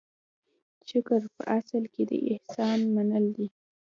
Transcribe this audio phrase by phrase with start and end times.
[0.89, 3.47] شکر په اصل کې د احسان منل دي.